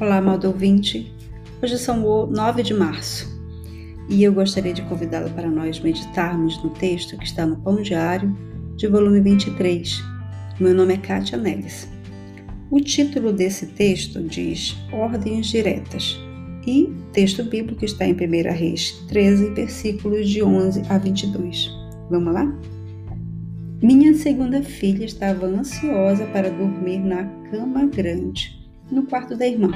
Olá, 0.00 0.16
amado 0.16 0.48
ouvinte. 0.48 1.14
Hoje 1.62 1.78
são 1.78 2.26
9 2.26 2.64
de 2.64 2.74
março 2.74 3.32
e 4.08 4.24
eu 4.24 4.32
gostaria 4.32 4.74
de 4.74 4.82
convidá-lo 4.82 5.30
para 5.30 5.48
nós 5.48 5.78
meditarmos 5.78 6.60
no 6.64 6.70
texto 6.70 7.16
que 7.16 7.24
está 7.24 7.46
no 7.46 7.58
Pão 7.58 7.80
Diário, 7.80 8.36
de 8.74 8.88
volume 8.88 9.20
23. 9.20 10.02
Meu 10.58 10.74
nome 10.74 10.94
é 10.94 10.96
Kátia 10.96 11.38
Neves. 11.38 11.88
O 12.72 12.80
título 12.80 13.32
desse 13.32 13.66
texto 13.66 14.20
diz 14.20 14.76
Ordens 14.92 15.46
Diretas 15.46 16.18
e 16.66 16.86
o 16.86 17.12
texto 17.12 17.44
bíblico 17.44 17.84
está 17.84 18.04
em 18.04 18.14
1 18.14 18.52
Reis 18.52 18.90
13, 19.06 19.50
versículos 19.50 20.28
de 20.28 20.42
11 20.42 20.82
a 20.88 20.98
22. 20.98 21.70
Vamos 22.10 22.34
lá? 22.34 22.52
Minha 23.80 24.12
segunda 24.14 24.60
filha 24.60 25.04
estava 25.04 25.46
ansiosa 25.46 26.26
para 26.26 26.50
dormir 26.50 26.98
na 26.98 27.26
cama 27.48 27.86
grande, 27.86 28.63
no 28.90 29.04
quarto 29.04 29.36
da 29.36 29.46
irmã. 29.46 29.72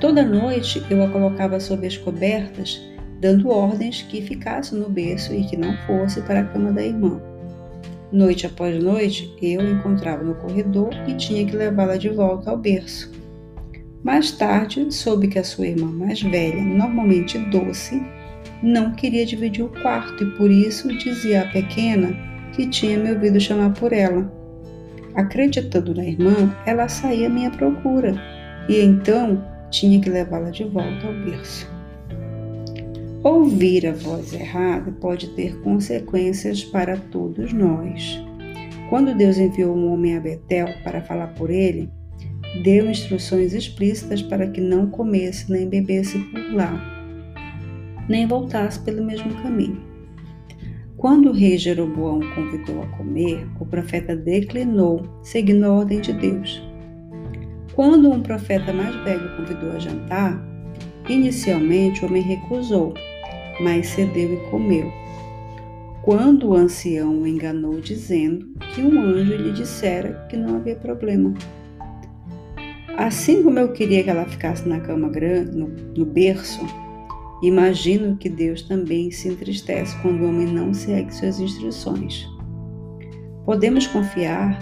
Toda 0.00 0.22
noite 0.22 0.84
eu 0.90 1.02
a 1.02 1.08
colocava 1.08 1.58
sob 1.60 1.86
as 1.86 1.96
cobertas, 1.96 2.80
dando 3.20 3.48
ordens 3.48 4.02
que 4.02 4.22
ficasse 4.22 4.74
no 4.74 4.88
berço 4.88 5.32
e 5.32 5.44
que 5.44 5.56
não 5.56 5.76
fosse 5.86 6.20
para 6.22 6.40
a 6.40 6.44
cama 6.44 6.72
da 6.72 6.82
irmã. 6.82 7.20
Noite 8.12 8.46
após 8.46 8.82
noite, 8.82 9.34
eu 9.42 9.60
a 9.60 9.64
encontrava 9.64 10.22
no 10.22 10.34
corredor 10.36 10.90
e 11.08 11.14
tinha 11.14 11.44
que 11.44 11.56
levá-la 11.56 11.96
de 11.96 12.08
volta 12.08 12.50
ao 12.50 12.56
berço. 12.56 13.10
Mais 14.04 14.30
tarde, 14.30 14.94
soube 14.94 15.26
que 15.26 15.38
a 15.38 15.44
sua 15.44 15.66
irmã 15.66 15.86
mais 15.86 16.22
velha, 16.22 16.62
normalmente 16.62 17.38
doce, 17.50 18.00
não 18.62 18.92
queria 18.92 19.26
dividir 19.26 19.64
o 19.64 19.82
quarto 19.82 20.22
e 20.22 20.30
por 20.36 20.50
isso 20.50 20.88
dizia 20.96 21.42
à 21.42 21.46
pequena 21.46 22.16
que 22.52 22.68
tinha 22.68 22.98
me 22.98 23.12
ouvido 23.12 23.40
chamar 23.40 23.72
por 23.72 23.92
ela. 23.92 24.32
Acreditando 25.16 25.94
na 25.94 26.04
irmã, 26.04 26.54
ela 26.66 26.88
saía 26.88 27.26
à 27.26 27.30
minha 27.30 27.50
procura 27.50 28.14
e 28.68 28.78
então 28.80 29.42
tinha 29.70 29.98
que 29.98 30.10
levá-la 30.10 30.50
de 30.50 30.64
volta 30.64 31.06
ao 31.06 31.14
berço. 31.24 31.66
Ouvir 33.22 33.86
a 33.86 33.92
voz 33.92 34.34
errada 34.34 34.92
pode 34.92 35.28
ter 35.30 35.58
consequências 35.62 36.62
para 36.62 36.98
todos 36.98 37.52
nós. 37.52 38.22
Quando 38.90 39.16
Deus 39.16 39.38
enviou 39.38 39.74
um 39.74 39.92
homem 39.92 40.16
a 40.16 40.20
Betel 40.20 40.68
para 40.84 41.00
falar 41.00 41.28
por 41.28 41.50
ele, 41.50 41.90
deu 42.62 42.88
instruções 42.88 43.54
explícitas 43.54 44.22
para 44.22 44.46
que 44.46 44.60
não 44.60 44.88
comesse 44.90 45.50
nem 45.50 45.66
bebesse 45.66 46.18
por 46.18 46.54
lá, 46.54 46.78
nem 48.08 48.26
voltasse 48.26 48.78
pelo 48.80 49.04
mesmo 49.04 49.34
caminho. 49.42 49.95
Quando 50.96 51.28
o 51.28 51.32
rei 51.32 51.58
Jeroboão 51.58 52.20
convidou 52.34 52.82
a 52.82 52.86
comer, 52.96 53.46
o 53.60 53.66
profeta 53.66 54.16
declinou, 54.16 55.02
seguindo 55.22 55.64
a 55.64 55.72
ordem 55.72 56.00
de 56.00 56.12
Deus. 56.14 56.62
Quando 57.74 58.10
um 58.10 58.22
profeta 58.22 58.72
mais 58.72 58.94
velho 59.04 59.36
convidou 59.36 59.72
a 59.72 59.78
jantar, 59.78 60.42
inicialmente 61.06 62.02
o 62.02 62.08
homem 62.08 62.22
recusou, 62.22 62.94
mas 63.60 63.88
cedeu 63.88 64.32
e 64.32 64.50
comeu. 64.50 64.90
Quando 66.00 66.48
o 66.48 66.54
ancião 66.54 67.20
o 67.20 67.26
enganou, 67.26 67.78
dizendo 67.78 68.46
que 68.72 68.80
um 68.80 68.98
anjo 68.98 69.36
lhe 69.36 69.52
dissera 69.52 70.26
que 70.30 70.36
não 70.36 70.56
havia 70.56 70.76
problema. 70.76 71.34
Assim 72.96 73.42
como 73.42 73.58
eu 73.58 73.70
queria 73.72 74.02
que 74.02 74.08
ela 74.08 74.24
ficasse 74.24 74.66
na 74.66 74.80
cama 74.80 75.10
grande, 75.10 75.54
no, 75.54 75.68
no 75.94 76.06
berço, 76.06 76.64
Imagino 77.42 78.16
que 78.16 78.28
Deus 78.28 78.62
também 78.62 79.10
se 79.10 79.28
entristece 79.28 79.96
quando 80.00 80.22
o 80.22 80.28
homem 80.28 80.46
não 80.46 80.72
segue 80.72 81.14
suas 81.14 81.38
instruções. 81.38 82.26
Podemos 83.44 83.86
confiar 83.86 84.58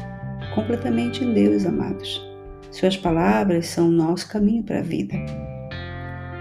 completamente 0.55 1.25
em 1.25 1.33
Deus, 1.33 1.65
amados. 1.65 2.21
Suas 2.71 2.97
palavras 2.97 3.69
são 3.69 3.89
o 3.89 3.93
nosso 3.93 4.29
caminho 4.29 4.65
para 4.65 4.81
a 4.81 4.83
vida. 4.83 5.15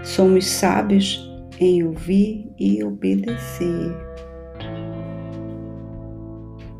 Somos 0.02 0.46
sábios 0.46 1.30
em 1.60 1.84
ouvir 1.84 2.52
e 2.58 2.82
obedecer. 2.82 3.94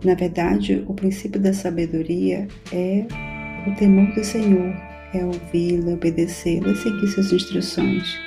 Na 0.05 0.15
verdade, 0.15 0.85
o 0.87 0.93
princípio 0.93 1.41
da 1.41 1.53
sabedoria 1.53 2.49
é 2.73 3.07
o 3.67 3.75
temor 3.77 4.13
do 4.15 4.23
Senhor, 4.23 4.75
é 5.15 5.25
ouvi-lo, 5.25 5.95
obedecê-lo, 5.95 6.71
é 6.71 6.75
seguir 6.75 7.07
suas 7.07 7.33
instruções. 7.33 8.24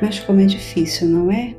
Mas 0.00 0.20
como 0.20 0.40
é 0.40 0.46
difícil, 0.46 1.08
não 1.08 1.30
é? 1.30 1.54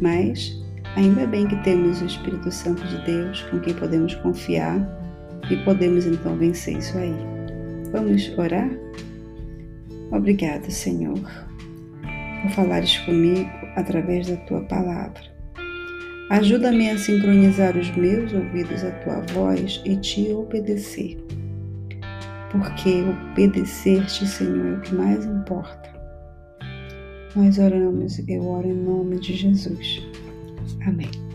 Mas 0.00 0.60
ainda 0.96 1.26
bem 1.26 1.46
que 1.46 1.56
temos 1.62 2.00
o 2.00 2.06
Espírito 2.06 2.50
Santo 2.50 2.82
de 2.86 3.04
Deus 3.04 3.42
com 3.44 3.60
quem 3.60 3.74
podemos 3.74 4.14
confiar 4.16 4.80
e 5.50 5.56
podemos 5.64 6.06
então 6.06 6.36
vencer 6.36 6.78
isso 6.78 6.96
aí. 6.96 7.14
Vamos 7.92 8.32
orar? 8.38 8.70
Obrigada, 10.12 10.68
Senhor, 10.70 11.18
por 12.42 12.50
falares 12.52 12.98
comigo 12.98 13.50
através 13.76 14.28
da 14.28 14.36
tua 14.38 14.62
palavra. 14.62 15.30
Ajuda-me 16.30 16.90
a 16.90 16.96
sincronizar 16.96 17.76
os 17.76 17.90
meus 17.96 18.32
ouvidos 18.32 18.84
à 18.84 18.90
tua 19.02 19.20
voz 19.32 19.82
e 19.84 19.96
te 19.96 20.32
obedecer. 20.32 21.18
Porque 22.52 23.02
obedecer-te, 23.32 24.26
Senhor, 24.26 24.66
é 24.66 24.72
o 24.74 24.80
que 24.80 24.94
mais 24.94 25.24
importa. 25.24 25.89
Nós 27.36 27.58
oramos, 27.58 28.18
eu 28.28 28.44
oro 28.44 28.66
em 28.66 28.74
nome 28.74 29.20
de 29.20 29.36
Jesus. 29.36 30.02
Amém. 30.84 31.29